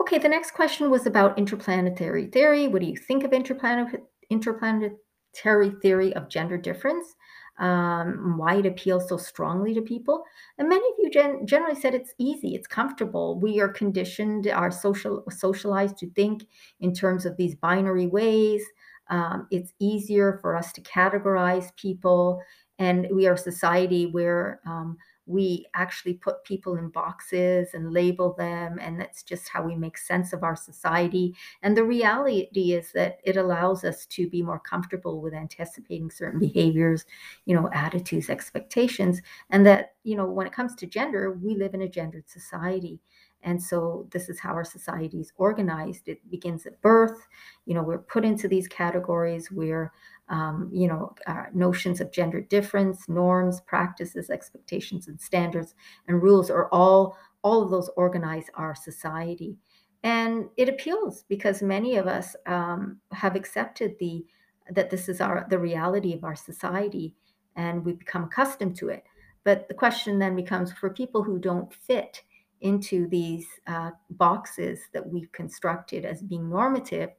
Okay, 0.00 0.18
the 0.18 0.28
next 0.28 0.52
question 0.52 0.90
was 0.90 1.06
about 1.06 1.38
interplanetary 1.38 2.26
theory. 2.26 2.68
What 2.68 2.82
do 2.82 2.88
you 2.88 2.96
think 2.96 3.24
of 3.24 3.30
interplanet 3.30 4.00
interplanetary 4.30 5.70
theory 5.82 6.14
of 6.14 6.28
gender 6.28 6.58
difference? 6.58 7.14
Um, 7.58 8.36
why 8.36 8.56
it 8.56 8.66
appeals 8.66 9.08
so 9.08 9.16
strongly 9.16 9.74
to 9.74 9.82
people. 9.82 10.24
And 10.58 10.68
many 10.68 10.86
of 10.86 10.94
you 10.98 11.10
gen- 11.10 11.46
generally 11.46 11.78
said 11.80 11.94
it's 11.94 12.14
easy, 12.18 12.54
it's 12.54 12.66
comfortable. 12.66 13.38
We 13.40 13.60
are 13.60 13.68
conditioned, 13.68 14.46
are 14.48 14.70
social 14.70 15.24
socialized 15.30 15.98
to 15.98 16.10
think 16.10 16.46
in 16.80 16.92
terms 16.92 17.26
of 17.26 17.36
these 17.36 17.54
binary 17.54 18.06
ways. 18.06 18.62
Um, 19.08 19.46
it's 19.50 19.72
easier 19.78 20.38
for 20.42 20.56
us 20.56 20.72
to 20.72 20.80
categorize 20.82 21.74
people, 21.76 22.42
and 22.78 23.06
we 23.12 23.26
are 23.26 23.34
a 23.34 23.38
society 23.38 24.06
where 24.06 24.60
um, 24.66 24.96
we 25.26 25.66
actually 25.74 26.14
put 26.14 26.44
people 26.44 26.76
in 26.76 26.88
boxes 26.88 27.74
and 27.74 27.92
label 27.92 28.34
them 28.34 28.78
and 28.80 29.00
that's 29.00 29.22
just 29.22 29.48
how 29.48 29.62
we 29.62 29.74
make 29.74 29.98
sense 29.98 30.32
of 30.32 30.42
our 30.44 30.56
society 30.56 31.34
and 31.62 31.76
the 31.76 31.84
reality 31.84 32.48
is 32.72 32.92
that 32.92 33.18
it 33.24 33.36
allows 33.36 33.84
us 33.84 34.06
to 34.06 34.28
be 34.28 34.42
more 34.42 34.60
comfortable 34.60 35.20
with 35.20 35.34
anticipating 35.34 36.10
certain 36.10 36.38
behaviors 36.40 37.04
you 37.44 37.54
know 37.54 37.68
attitudes 37.72 38.30
expectations 38.30 39.20
and 39.50 39.66
that 39.66 39.94
you 40.04 40.16
know 40.16 40.26
when 40.26 40.46
it 40.46 40.52
comes 40.52 40.74
to 40.74 40.86
gender 40.86 41.32
we 41.32 41.54
live 41.56 41.74
in 41.74 41.82
a 41.82 41.88
gendered 41.88 42.28
society 42.28 43.00
And 43.42 43.62
so 43.62 44.08
this 44.10 44.28
is 44.28 44.40
how 44.40 44.54
our 44.54 44.64
society 44.64 45.20
is 45.20 45.32
organized. 45.36 46.08
It 46.08 46.28
begins 46.30 46.66
at 46.66 46.80
birth. 46.82 47.26
You 47.64 47.74
know, 47.74 47.82
we're 47.82 47.98
put 47.98 48.24
into 48.24 48.48
these 48.48 48.66
categories 48.66 49.52
where, 49.52 49.92
um, 50.28 50.70
you 50.72 50.88
know, 50.88 51.14
uh, 51.26 51.44
notions 51.54 52.00
of 52.00 52.12
gender 52.12 52.40
difference, 52.40 53.08
norms, 53.08 53.60
practices, 53.60 54.30
expectations, 54.30 55.08
and 55.08 55.20
standards 55.20 55.74
and 56.08 56.22
rules 56.22 56.50
are 56.50 56.68
all 56.72 57.16
all 57.42 57.62
of 57.62 57.70
those 57.70 57.88
organize 57.96 58.46
our 58.54 58.74
society. 58.74 59.56
And 60.02 60.46
it 60.56 60.68
appeals 60.68 61.24
because 61.28 61.62
many 61.62 61.96
of 61.96 62.06
us 62.06 62.34
um, 62.46 62.98
have 63.12 63.36
accepted 63.36 63.96
the 63.98 64.24
that 64.70 64.90
this 64.90 65.08
is 65.08 65.20
our 65.20 65.46
the 65.48 65.58
reality 65.58 66.12
of 66.12 66.24
our 66.24 66.36
society 66.36 67.14
and 67.54 67.84
we 67.84 67.92
become 67.92 68.24
accustomed 68.24 68.76
to 68.76 68.88
it. 68.88 69.04
But 69.44 69.68
the 69.68 69.74
question 69.74 70.18
then 70.18 70.34
becomes 70.34 70.72
for 70.72 70.90
people 70.90 71.22
who 71.22 71.38
don't 71.38 71.72
fit 71.72 72.22
into 72.60 73.08
these 73.08 73.46
uh, 73.66 73.90
boxes 74.10 74.80
that 74.92 75.06
we've 75.06 75.30
constructed 75.32 76.04
as 76.04 76.22
being 76.22 76.48
normative, 76.48 77.10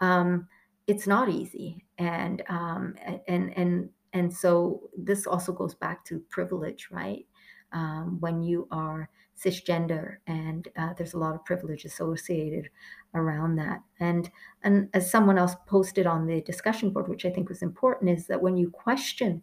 um, 0.00 0.48
it's 0.86 1.06
not 1.06 1.28
easy. 1.28 1.84
And 1.98 2.42
um, 2.48 2.94
and 3.26 3.56
and 3.56 3.90
and 4.12 4.32
so 4.32 4.88
this 4.96 5.26
also 5.26 5.52
goes 5.52 5.74
back 5.74 6.04
to 6.06 6.20
privilege, 6.30 6.88
right? 6.90 7.26
Um, 7.72 8.18
when 8.20 8.42
you 8.42 8.68
are 8.70 9.10
cisgender, 9.36 10.16
and 10.26 10.68
uh, 10.78 10.94
there's 10.94 11.14
a 11.14 11.18
lot 11.18 11.34
of 11.34 11.44
privilege 11.44 11.84
associated 11.84 12.70
around 13.14 13.56
that. 13.56 13.80
And 14.00 14.30
and 14.62 14.88
as 14.94 15.10
someone 15.10 15.38
else 15.38 15.54
posted 15.66 16.06
on 16.06 16.26
the 16.26 16.40
discussion 16.42 16.90
board, 16.90 17.08
which 17.08 17.24
I 17.24 17.30
think 17.30 17.48
was 17.48 17.62
important, 17.62 18.10
is 18.10 18.26
that 18.28 18.40
when 18.40 18.56
you 18.56 18.70
question 18.70 19.42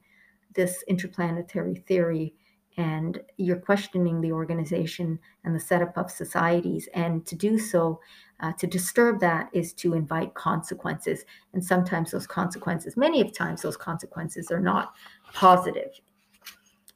this 0.56 0.84
interplanetary 0.88 1.76
theory 1.88 2.36
and 2.78 3.22
you're 3.38 3.58
questioning 3.58 4.22
the 4.22 4.32
organization 4.32 5.20
and 5.44 5.56
the 5.56 5.60
setup 5.60 5.98
of 5.98 6.10
societies. 6.10 6.90
And 6.94 7.26
to 7.26 7.36
do 7.36 7.60
so, 7.60 8.00
uh, 8.40 8.52
to 8.54 8.68
disturb 8.68 9.20
that 9.20 9.50
is 9.54 9.74
to 9.74 9.94
invite 9.94 10.34
consequences. 10.34 11.26
And 11.54 11.64
sometimes 11.64 12.12
those 12.12 12.28
consequences, 12.28 12.98
many 12.98 13.22
of 13.22 13.34
times, 13.34 13.62
those 13.62 13.78
consequences 13.78 14.52
are 14.52 14.60
not 14.60 14.94
positive. 15.34 15.92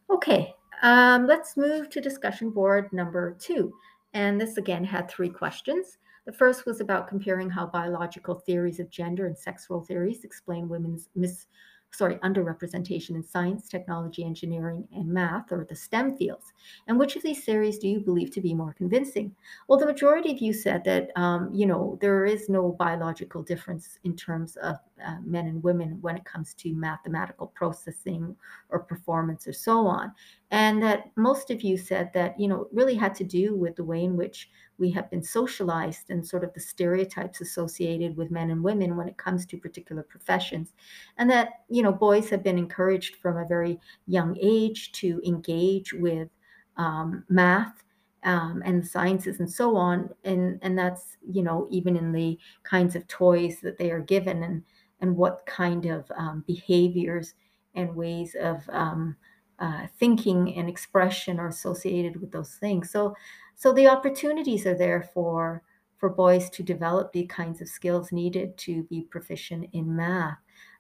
Okay, 0.10 0.54
um, 0.82 1.28
let's 1.28 1.58
move 1.58 1.90
to 1.90 2.02
discussion 2.02 2.50
board 2.50 2.92
number 2.92 3.36
two. 3.40 3.74
And 4.14 4.40
this 4.40 4.58
again 4.58 4.84
had 4.84 5.10
three 5.10 5.30
questions. 5.30 5.98
The 6.26 6.34
first 6.34 6.66
was 6.66 6.82
about 6.82 7.08
comparing 7.08 7.50
how 7.50 7.68
biological 7.68 8.36
theories 8.36 8.80
of 8.80 8.90
gender 8.90 9.28
and 9.28 9.38
sexual 9.38 9.82
theories 9.82 10.26
explain 10.26 10.68
women's 10.68 11.08
mis- 11.16 11.48
sorry, 11.92 12.16
underrepresentation 12.18 13.12
in 13.12 13.24
science, 13.24 13.68
technology, 13.68 14.24
engineering, 14.24 14.88
and 14.94 15.08
math, 15.08 15.52
or 15.52 15.66
the 15.66 15.76
STEM 15.76 16.18
fields? 16.18 16.54
And 16.88 17.00
which 17.00 17.16
of 17.16 17.24
these 17.24 17.44
theories 17.44 17.80
do 17.80 17.88
you 17.88 18.00
believe 18.00 18.32
to 18.32 18.42
be 18.42 18.54
more 18.54 18.74
convincing? 18.74 19.36
Well, 19.68 19.80
the 19.80 19.86
majority 19.86 20.32
of 20.32 20.40
you 20.40 20.54
said 20.54 20.84
that, 20.84 21.12
um, 21.16 21.50
you 21.54 21.66
know, 21.66 21.98
there 22.02 22.26
is 22.26 22.50
no 22.50 22.72
biological 22.72 23.42
difference 23.42 24.00
in 24.04 24.16
terms 24.16 24.58
of 24.58 24.78
uh, 25.06 25.18
men 25.24 25.48
and 25.48 25.64
women 25.64 25.98
when 26.02 26.18
it 26.18 26.26
comes 26.26 26.54
to 26.56 26.74
mathematical 26.74 27.48
processing 27.48 28.36
or 28.70 28.80
performance 28.80 29.48
or 29.48 29.54
so 29.54 29.88
on. 29.88 30.12
And 30.52 30.82
that 30.84 31.12
most 31.16 31.52
of 31.52 31.62
you 31.62 31.78
said 31.78 32.12
that, 32.14 32.40
you 32.40 32.48
know, 32.48 32.62
it 32.62 32.68
really 32.72 32.96
had 32.96 33.16
to 33.16 33.24
do 33.24 33.56
with 33.56 33.76
the 33.76 33.84
way 33.84 34.04
in 34.04 34.16
which 34.16 34.50
we 34.78 34.92
have 34.92 35.10
been 35.10 35.24
socialized 35.24 36.10
and 36.10 36.26
sort 36.26 36.44
of 36.44 36.54
the 36.54 36.60
stereotypes 36.60 37.42
associated 37.42 38.16
with 38.16 38.32
men 38.32 38.52
and 38.52 38.64
women 38.64 38.96
when 38.96 39.08
it 39.08 39.18
comes 39.18 39.46
to 39.48 39.58
particular 39.58 40.04
professions. 40.04 40.74
And 41.18 41.30
that 41.32 41.64
you 41.70 41.84
know 41.84 41.92
boys 41.92 42.30
have 42.30 42.44
been 42.44 42.58
encouraged 42.58 43.16
from 43.18 43.38
a 43.38 43.48
very 43.48 43.80
young 44.08 44.38
age 44.42 44.92
to 44.94 45.22
engage 45.26 45.94
with 45.94 46.30
um, 46.78 47.24
math 47.30 47.84
um, 48.24 48.62
and 48.66 48.86
sciences 48.86 49.40
and 49.40 49.52
so 49.52 49.76
on. 49.76 50.10
And 50.24 50.60
and 50.62 50.78
that's 50.78 51.18
you 51.30 51.44
know 51.44 51.68
even 51.72 51.96
in 51.96 52.12
the 52.12 52.38
kinds 52.64 52.96
of 52.96 53.08
toys 53.08 53.60
that 53.62 53.78
they 53.78 53.92
are 53.92 54.00
given 54.00 54.44
and 54.44 54.64
and 55.02 55.16
what 55.16 55.46
kind 55.46 55.86
of 55.86 56.12
um, 56.16 56.44
behaviors 56.48 57.36
and 57.76 57.96
ways 57.96 58.36
of 58.40 58.68
um, 58.70 59.16
uh, 59.60 59.88
thinking 60.00 60.56
and 60.56 60.70
expression 60.70 61.40
are 61.40 61.48
associated 61.48 62.20
with 62.20 62.32
those 62.32 62.56
things. 62.56 62.90
So 62.92 63.16
so 63.58 63.74
the 63.74 63.88
opportunities 63.88 64.66
are 64.68 64.78
there 64.78 65.02
for 65.14 65.64
for 65.98 66.10
boys 66.10 66.48
to 66.52 66.62
develop 66.62 67.12
the 67.12 67.26
kinds 67.26 67.60
of 67.60 67.68
skills 67.68 68.12
needed 68.12 68.56
to 68.56 68.84
be 68.84 69.02
proficient 69.02 69.68
in 69.74 69.96
math. 69.96 70.38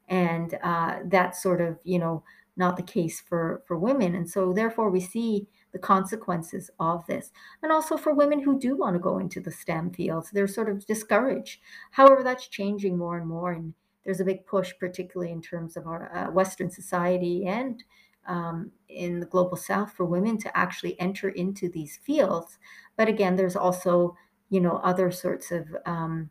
And 0.08 0.58
uh, 0.62 1.00
that's 1.06 1.42
sort 1.42 1.60
of 1.60 1.80
you 1.84 1.98
know 1.98 2.24
not 2.56 2.78
the 2.78 2.84
case 2.84 3.20
for 3.20 3.64
for 3.68 3.80
women. 3.80 4.14
And 4.14 4.30
so 4.30 4.54
therefore 4.54 4.92
we 4.92 5.00
see 5.00 5.48
the 5.74 5.80
consequences 5.80 6.70
of 6.80 7.06
this. 7.08 7.32
And 7.64 7.72
also 7.72 7.98
for 7.98 8.14
women 8.14 8.42
who 8.44 8.60
do 8.60 8.78
want 8.78 8.94
to 8.94 9.00
go 9.00 9.18
into 9.18 9.42
the 9.42 9.52
stem 9.52 9.92
fields 9.92 10.30
they're 10.32 10.48
sort 10.48 10.70
of 10.70 10.86
discouraged. 10.86 11.60
However 11.92 12.22
that's 12.24 12.48
changing 12.48 12.96
more 12.98 13.18
and 13.18 13.28
more 13.28 13.54
and 13.54 13.74
there's 14.06 14.20
a 14.20 14.26
big 14.26 14.46
push 14.46 14.72
particularly 14.80 15.32
in 15.32 15.42
terms 15.42 15.76
of 15.76 15.88
our 15.88 16.16
uh, 16.16 16.32
western 16.32 16.70
society 16.70 17.46
and 17.48 17.84
um, 18.28 18.72
in 18.90 19.20
the 19.20 19.26
global 19.26 19.58
south 19.58 19.94
for 19.94 20.06
women 20.06 20.38
to 20.38 20.58
actually 20.58 21.00
enter 21.00 21.30
into 21.30 21.70
these 21.70 21.98
fields. 21.98 22.58
But 22.96 23.08
again 23.08 23.36
there's 23.36 23.56
also 23.56 24.16
you 24.50 24.62
know 24.62 24.78
other 24.78 25.12
sorts 25.12 25.52
of 25.52 25.68
um, 25.86 26.30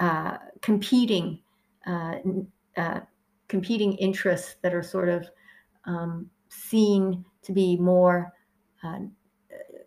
uh, 0.00 0.38
competing 0.60 1.40
uh, 1.86 2.16
uh, 2.76 3.00
competing 3.48 3.94
interests 3.94 4.56
that 4.62 4.74
are 4.74 4.82
sort 4.82 5.08
of 5.08 5.28
um, 5.84 6.30
seen 6.48 7.24
to 7.42 7.52
be 7.52 7.76
more 7.76 8.32
uh, 8.82 9.00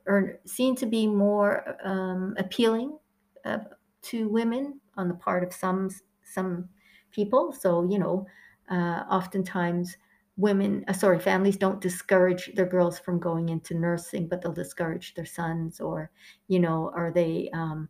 or 0.06 0.40
seen 0.46 0.76
to 0.76 0.86
be 0.86 1.08
more 1.08 1.76
um, 1.84 2.34
appealing 2.38 2.98
uh, 3.46 3.60
to 4.02 4.30
women 4.30 4.80
on 4.96 5.08
the 5.08 5.16
part 5.16 5.44
of 5.44 5.54
some 5.54 5.90
some 6.24 6.70
people. 7.12 7.52
So 7.52 7.84
you 7.90 8.00
know 8.00 8.26
uh, 8.70 9.04
oftentimes 9.10 9.98
women, 10.38 10.86
uh, 10.88 10.94
sorry, 10.94 11.20
families 11.20 11.58
don't 11.58 11.82
discourage 11.82 12.54
their 12.56 12.66
girls 12.66 13.00
from 13.00 13.20
going 13.20 13.50
into 13.50 13.74
nursing, 13.74 14.28
but 14.28 14.42
they'll 14.42 14.54
discourage 14.54 15.16
their 15.16 15.26
sons, 15.26 15.80
or 15.82 16.12
you 16.48 16.60
know, 16.60 16.92
or 16.96 17.12
they 17.14 17.50
um, 17.54 17.90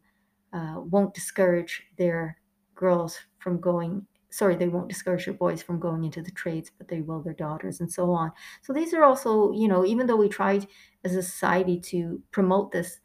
uh, 0.54 0.76
won't 0.78 1.14
discourage 1.14 1.84
their 1.98 2.38
girls 2.76 3.20
from 3.40 3.60
going. 3.60 4.08
Sorry, 4.30 4.56
they 4.56 4.68
won't 4.68 4.90
discourage 4.90 5.26
their 5.26 5.34
boys 5.34 5.64
from 5.64 5.80
going 5.80 6.04
into 6.04 6.22
the 6.22 6.32
trades, 6.32 6.72
but 6.78 6.88
they 6.90 7.02
will 7.02 7.22
their 7.22 7.34
daughters, 7.34 7.80
and 7.80 7.92
so 7.92 8.12
on. 8.12 8.32
So 8.62 8.74
these 8.74 8.94
are 8.94 9.04
also, 9.04 9.52
you 9.54 9.68
know, 9.68 9.86
even 9.86 10.08
though 10.08 10.18
we 10.18 10.30
tried 10.30 10.68
as 11.04 11.16
a 11.16 11.24
society 11.24 11.80
to 11.82 12.22
promote 12.32 12.72
this, 12.72 13.00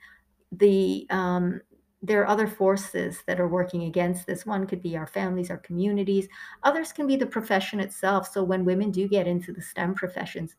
the 0.53 1.07
um, 1.11 1.61
there 2.05 2.21
are 2.21 2.29
other 2.29 2.49
forces 2.49 3.23
that 3.27 3.39
are 3.39 3.49
working 3.49 3.85
against 3.85 4.27
this. 4.27 4.45
One 4.45 4.67
could 4.67 4.83
be 4.83 4.97
our 4.97 5.07
families, 5.07 5.51
our 5.51 5.59
communities. 5.59 6.27
Others 6.65 6.93
can 6.93 7.07
be 7.07 7.17
the 7.17 7.27
profession 7.27 7.79
itself. 7.79 8.29
So 8.33 8.43
when 8.43 8.65
women 8.65 8.91
do 8.91 9.07
get 9.07 9.29
into 9.29 9.53
the 9.53 9.63
STEM 9.63 9.95
professions, 9.95 10.57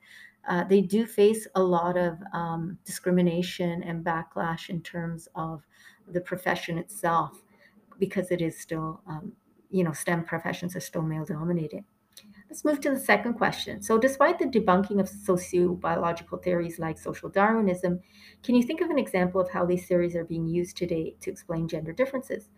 uh, 0.48 0.64
they 0.64 0.82
do 0.82 1.06
face 1.06 1.46
a 1.56 1.62
lot 1.62 1.98
of 1.98 2.18
um, 2.34 2.78
discrimination 2.86 3.84
and 3.84 4.06
backlash 4.06 4.70
in 4.70 4.82
terms 4.82 5.28
of 5.36 5.64
the 6.12 6.22
profession 6.22 6.78
itself, 6.78 7.44
because 8.00 8.32
it 8.32 8.42
is 8.42 8.58
still, 8.60 9.02
um, 9.08 9.34
you 9.70 9.84
know, 9.84 9.94
STEM 9.94 10.24
professions 10.24 10.76
are 10.76 10.82
still 10.82 11.02
male 11.02 11.26
dominated. 11.26 11.84
Let's 12.54 12.66
move 12.66 12.82
to 12.82 12.92
the 12.92 13.00
second 13.00 13.34
question. 13.34 13.82
So, 13.82 13.98
despite 13.98 14.38
the 14.38 14.46
debunking 14.46 15.00
of 15.00 15.10
sociobiological 15.10 16.44
theories 16.44 16.78
like 16.78 17.00
social 17.00 17.28
Darwinism, 17.28 18.00
can 18.44 18.54
you 18.54 18.62
think 18.62 18.80
of 18.80 18.92
an 18.92 19.00
example 19.00 19.42
of 19.42 19.50
how 19.50 19.66
these 19.66 19.88
theories 19.88 20.16
are 20.16 20.24
being 20.24 20.48
used 20.48 20.78
today 20.78 21.16
to 21.22 21.32
explain 21.32 21.68
gender 21.68 21.94
differences? 21.94 22.50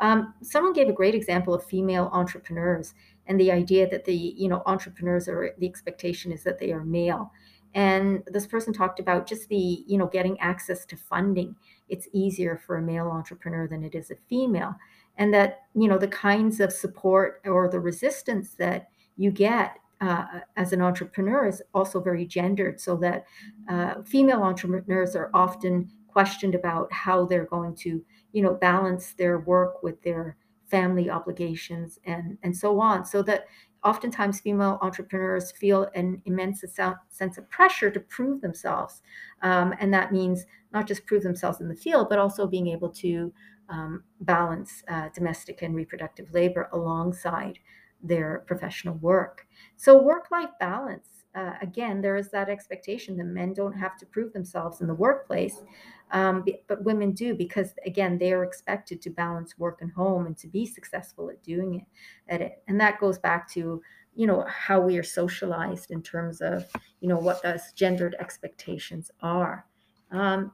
Um, 0.00 0.34
someone 0.42 0.72
gave 0.72 0.88
a 0.88 0.92
great 0.92 1.14
example 1.14 1.54
of 1.54 1.64
female 1.64 2.10
entrepreneurs 2.12 2.94
and 3.28 3.38
the 3.38 3.52
idea 3.52 3.88
that 3.90 4.04
the 4.04 4.12
you 4.12 4.48
know 4.48 4.60
entrepreneurs 4.66 5.28
are 5.28 5.54
the 5.58 5.68
expectation 5.68 6.32
is 6.32 6.42
that 6.42 6.58
they 6.58 6.72
are 6.72 6.82
male. 6.82 7.30
And 7.74 8.24
this 8.26 8.48
person 8.48 8.72
talked 8.72 8.98
about 8.98 9.24
just 9.24 9.48
the 9.48 9.84
you 9.86 9.98
know 9.98 10.08
getting 10.08 10.36
access 10.40 10.84
to 10.86 10.96
funding. 10.96 11.54
It's 11.88 12.08
easier 12.12 12.56
for 12.56 12.78
a 12.78 12.82
male 12.82 13.06
entrepreneur 13.06 13.68
than 13.68 13.84
it 13.84 13.94
is 13.94 14.10
a 14.10 14.16
female, 14.28 14.74
and 15.16 15.32
that 15.32 15.60
you 15.76 15.86
know 15.86 15.98
the 15.98 16.08
kinds 16.08 16.58
of 16.58 16.72
support 16.72 17.40
or 17.44 17.68
the 17.68 17.78
resistance 17.78 18.54
that 18.54 18.88
you 19.16 19.30
get 19.30 19.78
uh, 20.00 20.40
as 20.56 20.72
an 20.72 20.82
entrepreneur 20.82 21.46
is 21.46 21.62
also 21.72 22.00
very 22.00 22.26
gendered, 22.26 22.80
so 22.80 22.96
that 22.96 23.24
uh, 23.68 24.02
female 24.02 24.42
entrepreneurs 24.42 25.16
are 25.16 25.30
often 25.32 25.90
questioned 26.08 26.54
about 26.54 26.92
how 26.92 27.24
they're 27.24 27.46
going 27.46 27.74
to, 27.74 28.04
you 28.32 28.42
know, 28.42 28.54
balance 28.54 29.14
their 29.14 29.38
work 29.40 29.82
with 29.82 30.00
their 30.02 30.36
family 30.66 31.10
obligations 31.10 31.98
and 32.04 32.36
and 32.42 32.56
so 32.56 32.80
on. 32.80 33.04
So 33.04 33.22
that 33.22 33.46
oftentimes 33.84 34.40
female 34.40 34.78
entrepreneurs 34.82 35.52
feel 35.52 35.88
an 35.94 36.20
immense 36.24 36.64
sense 37.08 37.38
of 37.38 37.50
pressure 37.50 37.90
to 37.90 38.00
prove 38.00 38.40
themselves, 38.40 39.02
um, 39.42 39.74
and 39.80 39.92
that 39.94 40.12
means 40.12 40.44
not 40.72 40.86
just 40.88 41.06
prove 41.06 41.22
themselves 41.22 41.60
in 41.60 41.68
the 41.68 41.76
field, 41.76 42.08
but 42.08 42.18
also 42.18 42.46
being 42.46 42.68
able 42.68 42.88
to 42.90 43.32
um, 43.68 44.02
balance 44.20 44.82
uh, 44.88 45.08
domestic 45.14 45.62
and 45.62 45.74
reproductive 45.74 46.32
labor 46.32 46.68
alongside 46.72 47.58
their 48.06 48.44
professional 48.46 48.94
work. 48.96 49.46
So, 49.76 50.00
work 50.02 50.30
life 50.30 50.50
balance 50.60 51.14
uh, 51.34 51.54
again, 51.60 52.00
there 52.00 52.16
is 52.16 52.30
that 52.30 52.48
expectation 52.48 53.16
that 53.16 53.24
men 53.24 53.52
don't 53.52 53.72
have 53.72 53.96
to 53.98 54.06
prove 54.06 54.32
themselves 54.32 54.80
in 54.80 54.86
the 54.86 54.94
workplace, 54.94 55.62
um, 56.12 56.44
but 56.68 56.84
women 56.84 57.10
do 57.10 57.34
because, 57.34 57.74
again, 57.84 58.18
they 58.18 58.32
are 58.32 58.44
expected 58.44 59.02
to 59.02 59.10
balance 59.10 59.58
work 59.58 59.80
and 59.80 59.90
home 59.90 60.26
and 60.26 60.36
to 60.36 60.46
be 60.46 60.64
successful 60.64 61.30
at 61.30 61.42
doing 61.42 61.74
it. 61.74 61.84
At 62.32 62.40
it, 62.40 62.62
and 62.68 62.80
that 62.80 63.00
goes 63.00 63.18
back 63.18 63.50
to 63.52 63.82
you 64.14 64.28
know 64.28 64.46
how 64.48 64.80
we 64.80 64.96
are 64.96 65.02
socialized 65.02 65.90
in 65.90 66.02
terms 66.02 66.40
of 66.40 66.66
you 67.00 67.08
know 67.08 67.18
what 67.18 67.42
those 67.42 67.72
gendered 67.74 68.14
expectations 68.20 69.10
are. 69.20 69.66
Um, 70.12 70.52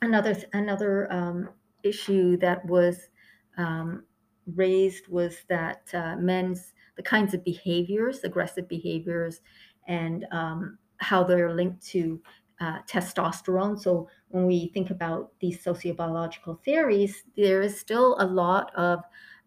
another 0.00 0.36
another 0.52 1.12
um, 1.12 1.48
issue 1.84 2.36
that 2.38 2.64
was 2.66 3.08
um, 3.56 4.02
raised 4.46 5.08
was 5.08 5.38
that 5.48 5.92
uh, 5.94 6.16
men's 6.16 6.74
the 6.96 7.02
kinds 7.02 7.32
of 7.34 7.42
behaviors, 7.44 8.22
aggressive 8.22 8.68
behaviors, 8.68 9.40
and 9.86 10.26
um, 10.30 10.78
how 10.98 11.24
they're 11.24 11.54
linked 11.54 11.84
to 11.86 12.22
uh, 12.60 12.80
testosterone. 12.82 13.80
So 13.80 14.08
when 14.28 14.46
we 14.46 14.68
think 14.68 14.90
about 14.90 15.32
these 15.40 15.62
sociobiological 15.64 16.62
theories, 16.62 17.24
there 17.36 17.60
is 17.60 17.78
still 17.78 18.16
a 18.20 18.26
lot 18.26 18.74
of 18.76 19.02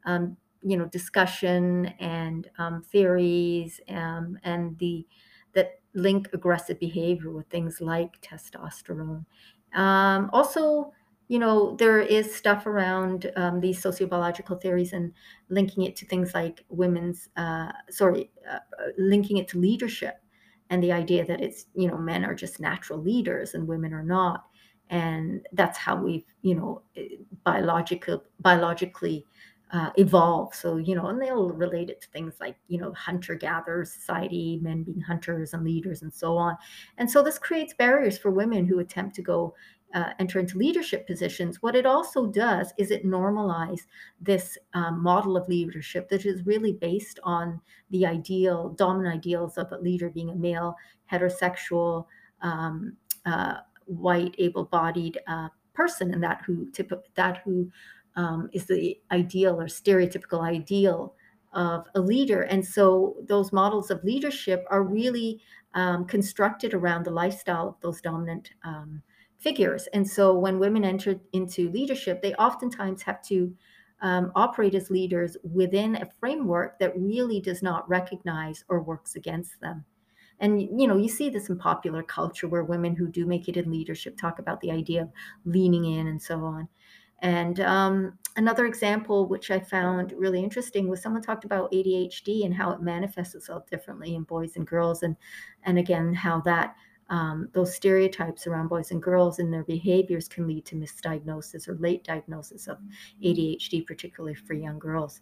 um, 0.05 0.37
you 0.63 0.75
know 0.77 0.85
discussion 0.85 1.87
and 1.99 2.49
um, 2.57 2.81
theories 2.81 3.79
um, 3.89 4.37
and 4.43 4.77
the 4.79 5.07
that 5.53 5.79
link 5.93 6.29
aggressive 6.33 6.79
behavior 6.79 7.31
with 7.31 7.47
things 7.47 7.79
like 7.79 8.19
testosterone. 8.21 9.25
Um, 9.73 10.29
also, 10.33 10.93
you 11.27 11.39
know, 11.39 11.75
there 11.77 11.99
is 11.99 12.33
stuff 12.33 12.67
around 12.67 13.31
um, 13.35 13.59
these 13.59 13.81
sociobiological 13.81 14.61
theories 14.61 14.93
and 14.93 15.11
linking 15.49 15.83
it 15.83 15.95
to 15.97 16.05
things 16.05 16.33
like 16.33 16.63
women's, 16.69 17.29
uh, 17.35 17.71
sorry, 17.89 18.31
uh, 18.51 18.59
linking 18.97 19.37
it 19.37 19.47
to 19.49 19.57
leadership 19.57 20.19
and 20.69 20.83
the 20.83 20.91
idea 20.91 21.25
that 21.25 21.41
it's, 21.41 21.65
you 21.75 21.87
know, 21.87 21.97
men 21.97 22.25
are 22.25 22.35
just 22.35 22.59
natural 22.59 22.99
leaders 22.99 23.53
and 23.53 23.67
women 23.67 23.93
are 23.93 24.03
not. 24.03 24.45
And 24.89 25.45
that's 25.53 25.77
how 25.77 25.95
we've, 25.95 26.25
you 26.43 26.55
know, 26.55 26.83
biological, 27.43 28.23
biologically 28.39 29.25
uh, 29.71 29.89
evolve. 29.97 30.53
So, 30.53 30.77
you 30.77 30.95
know, 30.95 31.07
and 31.07 31.19
they'll 31.19 31.49
relate 31.49 31.89
it 31.89 32.01
to 32.01 32.07
things 32.09 32.35
like, 32.39 32.55
you 32.67 32.79
know, 32.79 32.93
hunter 32.93 33.33
gatherer 33.33 33.83
society, 33.83 34.59
men 34.61 34.83
being 34.83 35.01
hunters 35.01 35.53
and 35.53 35.63
leaders 35.63 36.03
and 36.03 36.13
so 36.13 36.37
on. 36.37 36.55
And 36.97 37.09
so 37.09 37.23
this 37.23 37.39
creates 37.39 37.73
barriers 37.73 38.17
for 38.17 38.29
women 38.29 38.65
who 38.65 38.79
attempt 38.79 39.15
to 39.15 39.23
go 39.23 39.55
uh, 39.95 40.11
enter 40.19 40.39
into 40.39 40.57
leadership 40.57 41.07
positions. 41.07 41.61
What 41.61 41.75
it 41.75 41.85
also 41.85 42.27
does 42.27 42.73
is 42.77 42.91
it 42.91 43.05
normalize 43.05 43.81
this 44.19 44.57
um, 44.73 45.01
model 45.01 45.37
of 45.37 45.47
leadership 45.47 46.09
that 46.09 46.25
is 46.25 46.45
really 46.45 46.73
based 46.73 47.19
on 47.23 47.61
the 47.91 48.05
ideal, 48.05 48.69
dominant 48.71 49.15
ideals 49.15 49.57
of 49.57 49.71
a 49.71 49.77
leader 49.77 50.09
being 50.09 50.31
a 50.31 50.35
male, 50.35 50.75
heterosexual, 51.09 52.05
um, 52.41 52.97
uh, 53.25 53.55
white, 53.85 54.35
able-bodied 54.37 55.17
uh, 55.27 55.47
person, 55.73 56.13
and 56.13 56.21
that 56.21 56.41
who 56.45 56.69
typ- 56.71 57.03
that 57.15 57.37
who 57.45 57.71
um, 58.17 58.49
is 58.51 58.65
the 58.65 58.99
ideal 59.11 59.59
or 59.59 59.65
stereotypical 59.65 60.41
ideal 60.41 61.15
of 61.53 61.85
a 61.95 61.99
leader. 62.01 62.41
And 62.41 62.65
so 62.65 63.15
those 63.27 63.53
models 63.53 63.89
of 63.91 64.03
leadership 64.03 64.65
are 64.69 64.83
really 64.83 65.41
um, 65.73 66.05
constructed 66.05 66.73
around 66.73 67.05
the 67.05 67.11
lifestyle 67.11 67.69
of 67.69 67.79
those 67.79 68.01
dominant 68.01 68.51
um, 68.65 69.01
figures. 69.45 69.87
And 69.93 70.09
so 70.09 70.33
when 70.33 70.57
women 70.57 70.83
enter 70.83 71.19
into 71.31 71.69
leadership, 71.69 72.23
they 72.23 72.33
oftentimes 72.33 73.03
have 73.03 73.21
to 73.27 73.55
um, 74.01 74.31
operate 74.33 74.73
as 74.73 74.89
leaders 74.89 75.37
within 75.43 75.97
a 75.97 76.09
framework 76.19 76.79
that 76.79 76.97
really 76.97 77.39
does 77.39 77.61
not 77.61 77.87
recognize 77.87 78.65
or 78.69 78.81
works 78.81 79.15
against 79.15 79.61
them. 79.61 79.85
And 80.39 80.59
you 80.61 80.87
know, 80.87 80.97
you 80.97 81.07
see 81.07 81.29
this 81.29 81.47
in 81.47 81.59
popular 81.59 82.01
culture 82.01 82.47
where 82.47 82.63
women 82.63 82.95
who 82.95 83.07
do 83.07 83.27
make 83.27 83.47
it 83.47 83.55
in 83.55 83.71
leadership 83.71 84.17
talk 84.17 84.39
about 84.39 84.61
the 84.61 84.71
idea 84.71 85.03
of 85.03 85.11
leaning 85.45 85.85
in 85.85 86.07
and 86.07 86.19
so 86.19 86.43
on. 86.43 86.67
And 87.19 87.59
um, 87.59 88.17
another 88.35 88.65
example, 88.65 89.27
which 89.27 89.51
I 89.51 89.59
found 89.59 90.11
really 90.17 90.43
interesting, 90.43 90.89
was 90.89 91.03
someone 91.03 91.21
talked 91.21 91.45
about 91.45 91.71
ADHD 91.71 92.45
and 92.45 92.53
how 92.53 92.71
it 92.71 92.81
manifests 92.81 93.35
itself 93.35 93.69
differently 93.69 94.15
in 94.15 94.23
boys 94.23 94.55
and 94.55 94.65
girls, 94.65 95.03
and 95.03 95.15
and 95.63 95.77
again 95.77 96.15
how 96.15 96.41
that 96.41 96.75
um, 97.09 97.49
those 97.53 97.75
stereotypes 97.75 98.47
around 98.47 98.67
boys 98.67 98.91
and 98.91 99.01
girls 99.01 99.39
and 99.39 99.53
their 99.53 99.63
behaviors 99.63 100.27
can 100.27 100.47
lead 100.47 100.65
to 100.65 100.75
misdiagnosis 100.75 101.67
or 101.67 101.75
late 101.75 102.03
diagnosis 102.03 102.67
of 102.67 102.79
ADHD, 103.23 103.85
particularly 103.85 104.35
for 104.35 104.53
young 104.53 104.79
girls. 104.79 105.21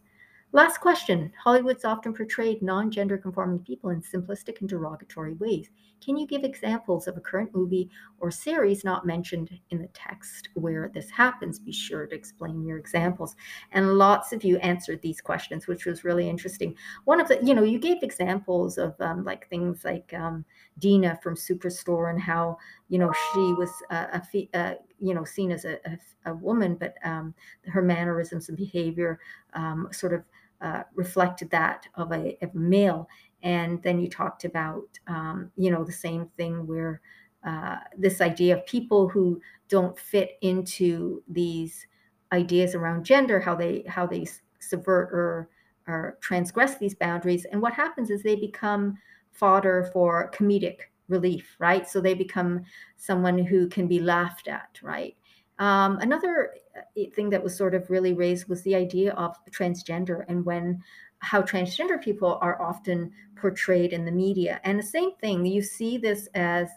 Last 0.54 0.78
question. 0.78 1.34
Hollywood's 1.43 1.84
often 1.84 2.13
portrayed 2.13 2.62
non 2.62 2.91
gender 2.91 3.17
conforming 3.17 3.60
people 3.60 3.89
in 3.89 4.02
simplistic 4.02 4.62
and 4.62 4.69
derogatory 4.69 5.34
ways. 5.34 5.69
Can 6.04 6.18
you 6.18 6.28
give 6.28 6.44
examples 6.44 7.08
of 7.08 7.16
a 7.16 7.22
current 7.22 7.54
movie 7.54 7.89
or 8.20 8.32
series 8.32 8.84
not 8.84 9.06
mentioned 9.06 9.58
in 9.70 9.80
the 9.80 9.88
text 9.89 10.50
where 10.56 10.92
this 10.94 11.10
happens? 11.10 11.60
Be 11.60 11.72
sure 11.72 12.08
to 12.08 12.16
explain 12.16 12.66
your 12.66 12.78
examples. 12.78 13.36
And 13.72 13.98
lots 13.98 14.34
of 14.34 14.44
you 14.44 14.58
answered 14.58 15.02
these 15.02 15.22
questions, 15.22 15.68
which 15.68 15.86
was 15.86 16.04
really 16.04 16.28
interesting. 16.28 16.76
One 17.06 17.22
of 17.22 17.28
the, 17.28 17.44
you 17.44 17.54
know, 17.54 17.63
you 17.63 17.80
gave 17.80 18.04
examples 18.04 18.78
of 18.78 18.96
um, 19.00 19.24
like 19.24 19.48
things 19.50 19.86
like 19.86 20.13
um, 20.13 20.44
Dina 20.80 21.20
from 21.24 21.36
Superstore 21.36 22.10
and 22.10 22.22
how, 22.22 22.58
you 22.89 23.00
know, 23.00 23.13
she 23.34 23.54
was 23.54 23.72
a, 23.89 24.76
you 25.00 25.13
know, 25.13 25.24
seen 25.24 25.52
as 25.52 25.66
a, 25.66 25.78
a, 25.86 26.32
a 26.32 26.34
woman, 26.34 26.76
but 26.76 26.96
um, 27.04 27.34
her 27.68 27.82
mannerisms 27.82 28.50
and 28.50 28.58
behavior 28.58 29.20
um, 29.54 29.88
sort 29.92 30.13
of 30.13 30.24
uh, 30.63 30.84
reflected 30.96 31.50
that 31.50 31.86
of 31.96 32.12
a, 32.13 32.38
male. 32.54 33.08
And 33.44 33.82
then 33.84 34.00
you 34.00 34.10
talked 34.10 34.46
about, 34.46 34.88
um, 35.08 35.52
you 35.58 35.70
know, 35.70 35.84
the 35.84 35.92
same 35.92 36.28
thing 36.38 36.66
where 36.66 37.02
uh, 37.46 37.78
this 37.98 38.22
idea 38.22 38.58
of 38.58 38.66
people 38.66 39.10
who 39.10 39.42
don't 39.68 39.98
fit 40.00 40.38
into 40.42 41.22
these 41.28 41.86
ideas 42.32 42.74
around 42.74 43.04
gender, 43.04 43.40
how 43.40 43.56
they 43.56 43.84
how 43.88 44.08
they 44.08 44.26
subvert 44.60 45.10
or 45.14 45.50
or 45.88 46.18
transgress 46.22 46.78
these 46.78 46.96
boundaries, 46.96 47.46
and 47.52 47.62
what 47.62 47.74
happens 47.74 48.10
is 48.10 48.24
they 48.24 48.36
become 48.38 48.98
fodder 49.32 49.90
for 49.92 50.32
comedic 50.32 50.78
relief, 51.10 51.56
right? 51.60 51.88
So 51.88 52.00
they 52.00 52.14
become 52.14 52.64
someone 52.98 53.38
who 53.38 53.68
can 53.68 53.88
be 53.88 54.00
laughed 54.00 54.48
at, 54.48 54.80
right? 54.82 55.16
Um, 55.60 55.98
another 56.00 56.56
uh, 56.76 57.02
thing 57.16 57.30
that 57.30 57.44
was 57.44 57.56
sort 57.56 57.76
of 57.76 57.90
really 57.90 58.14
raised 58.14 58.48
was 58.48 58.62
the 58.64 58.76
idea 58.76 59.14
of 59.14 59.36
transgender 59.52 60.24
and 60.28 60.44
when 60.46 60.82
how 61.24 61.42
transgender 61.42 62.02
people 62.02 62.38
are 62.42 62.62
often 62.62 63.12
portrayed 63.36 63.94
in 63.94 64.06
the 64.06 64.12
media. 64.12 64.60
And 64.64 64.78
the 64.78 64.84
same 64.84 65.16
thing, 65.16 65.46
you 65.46 65.62
see 65.62 65.98
this 65.98 66.28
as 66.36 66.70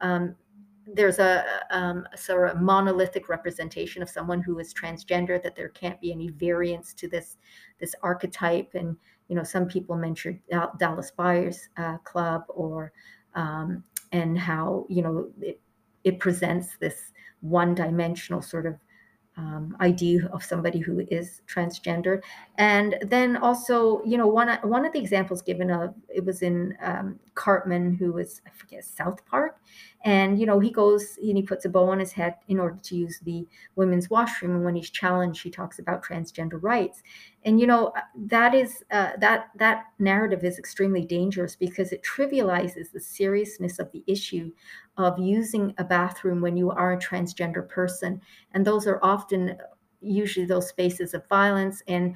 um, 0.00 0.34
there's 0.86 1.20
a, 1.20 1.44
um, 1.70 2.06
sort 2.16 2.50
of 2.50 2.60
monolithic 2.60 3.28
representation 3.28 4.02
of 4.02 4.10
someone 4.10 4.42
who 4.42 4.58
is 4.58 4.74
transgender 4.74 5.40
that 5.42 5.54
there 5.54 5.68
can't 5.68 6.00
be 6.00 6.12
any 6.12 6.28
variance 6.28 6.92
to 6.94 7.08
this 7.08 7.36
this 7.78 7.94
archetype 8.02 8.70
and 8.74 8.96
you 9.28 9.36
know 9.36 9.44
some 9.44 9.66
people 9.66 9.96
mentioned 9.96 10.40
dallas 10.78 11.12
buyers 11.12 11.68
uh, 11.76 11.98
club 11.98 12.42
or 12.48 12.92
um, 13.34 13.82
and 14.10 14.36
how 14.36 14.84
you 14.88 15.02
know 15.02 15.30
it, 15.40 15.60
it 16.02 16.18
presents 16.18 16.76
this 16.80 17.12
one 17.40 17.74
dimensional 17.74 18.42
sort 18.42 18.66
of 18.66 18.74
um, 19.36 19.76
idea 19.80 20.26
of 20.26 20.44
somebody 20.44 20.78
who 20.78 21.00
is 21.10 21.40
transgender. 21.46 22.20
And 22.58 22.98
then 23.02 23.36
also, 23.36 24.02
you 24.04 24.18
know, 24.18 24.26
one 24.26 24.48
one 24.62 24.84
of 24.84 24.92
the 24.92 24.98
examples 24.98 25.40
given 25.40 25.70
of 25.70 25.94
it 26.08 26.24
was 26.24 26.42
in 26.42 26.76
um, 26.82 27.18
Cartman, 27.34 27.94
who 27.94 28.12
was 28.12 28.42
I 28.46 28.50
forget 28.50 28.84
South 28.84 29.24
Park, 29.26 29.58
and 30.04 30.38
you 30.38 30.44
know 30.44 30.60
he 30.60 30.70
goes 30.70 31.18
and 31.22 31.36
he 31.36 31.42
puts 31.42 31.64
a 31.64 31.70
bow 31.70 31.88
on 31.88 31.98
his 31.98 32.12
head 32.12 32.34
in 32.48 32.60
order 32.60 32.78
to 32.82 32.96
use 32.96 33.20
the 33.20 33.46
women's 33.74 34.10
washroom. 34.10 34.54
And 34.54 34.64
when 34.64 34.76
he's 34.76 34.90
challenged, 34.90 35.42
he 35.42 35.50
talks 35.50 35.78
about 35.78 36.04
transgender 36.04 36.62
rights. 36.62 37.02
And 37.44 37.58
you 37.58 37.66
know 37.66 37.92
that 38.14 38.54
is 38.54 38.84
uh, 38.92 39.12
that 39.18 39.50
that 39.56 39.86
narrative 39.98 40.44
is 40.44 40.58
extremely 40.58 41.04
dangerous 41.04 41.56
because 41.56 41.92
it 41.92 42.02
trivializes 42.04 42.92
the 42.92 43.00
seriousness 43.00 43.78
of 43.80 43.90
the 43.90 44.04
issue 44.06 44.52
of 44.96 45.18
using 45.18 45.74
a 45.78 45.84
bathroom 45.84 46.40
when 46.40 46.56
you 46.56 46.70
are 46.70 46.92
a 46.92 46.98
transgender 46.98 47.68
person. 47.68 48.20
And 48.52 48.64
those 48.64 48.86
are 48.86 49.00
often 49.02 49.56
usually 50.00 50.46
those 50.46 50.68
spaces 50.68 51.14
of 51.14 51.26
violence. 51.28 51.82
And, 51.88 52.14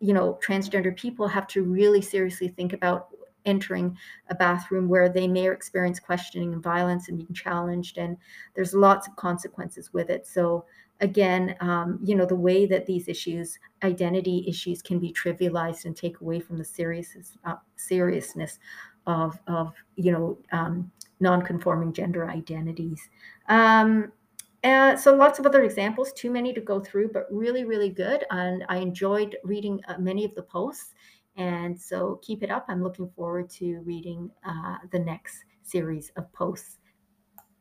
you 0.00 0.12
know, 0.12 0.38
transgender 0.44 0.96
people 0.96 1.28
have 1.28 1.46
to 1.48 1.62
really 1.62 2.00
seriously 2.00 2.48
think 2.48 2.72
about 2.72 3.08
entering 3.44 3.96
a 4.30 4.34
bathroom 4.34 4.88
where 4.88 5.08
they 5.08 5.28
may 5.28 5.50
experience 5.50 6.00
questioning 6.00 6.54
and 6.54 6.62
violence 6.62 7.08
and 7.08 7.18
being 7.18 7.34
challenged. 7.34 7.98
And 7.98 8.16
there's 8.54 8.74
lots 8.74 9.06
of 9.06 9.16
consequences 9.16 9.92
with 9.92 10.10
it. 10.10 10.26
So, 10.26 10.64
again, 11.00 11.56
um, 11.60 11.98
you 12.02 12.14
know, 12.14 12.26
the 12.26 12.34
way 12.34 12.66
that 12.66 12.86
these 12.86 13.08
issues, 13.08 13.58
identity 13.82 14.44
issues, 14.48 14.82
can 14.82 14.98
be 14.98 15.12
trivialized 15.12 15.84
and 15.84 15.96
take 15.96 16.20
away 16.20 16.40
from 16.40 16.58
the 16.58 16.64
seriousness, 16.64 17.36
uh, 17.44 17.56
seriousness 17.76 18.58
of, 19.06 19.38
of 19.46 19.74
you 19.96 20.12
know, 20.12 20.38
um, 20.52 20.90
non-conforming 21.20 21.92
gender 21.92 22.28
identities. 22.30 23.08
Um, 23.48 24.12
uh, 24.62 24.96
so 24.96 25.14
lots 25.14 25.38
of 25.38 25.46
other 25.46 25.62
examples, 25.62 26.12
too 26.12 26.30
many 26.30 26.52
to 26.54 26.60
go 26.60 26.80
through, 26.80 27.10
but 27.12 27.26
really, 27.30 27.64
really 27.64 27.90
good. 27.90 28.24
And 28.30 28.64
I 28.68 28.78
enjoyed 28.78 29.36
reading 29.44 29.80
uh, 29.88 29.98
many 29.98 30.24
of 30.24 30.34
the 30.34 30.42
posts. 30.42 30.94
And 31.36 31.78
so 31.78 32.20
keep 32.22 32.42
it 32.42 32.50
up. 32.50 32.64
I'm 32.68 32.82
looking 32.82 33.10
forward 33.10 33.50
to 33.50 33.80
reading 33.80 34.30
uh, 34.46 34.78
the 34.90 35.00
next 35.00 35.44
series 35.62 36.10
of 36.16 36.32
posts 36.32 36.78